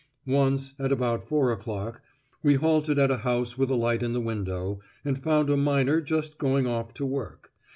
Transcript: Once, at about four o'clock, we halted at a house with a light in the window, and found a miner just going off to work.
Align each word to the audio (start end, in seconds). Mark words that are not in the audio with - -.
Once, 0.25 0.73
at 0.79 0.91
about 0.91 1.27
four 1.27 1.51
o'clock, 1.51 2.01
we 2.41 2.55
halted 2.55 2.97
at 2.97 3.11
a 3.11 3.17
house 3.17 3.55
with 3.55 3.69
a 3.69 3.75
light 3.75 4.01
in 4.01 4.13
the 4.13 4.19
window, 4.19 4.79
and 5.05 5.21
found 5.21 5.47
a 5.47 5.55
miner 5.55 6.01
just 6.01 6.39
going 6.39 6.65
off 6.65 6.91
to 6.91 7.05
work. 7.05 7.51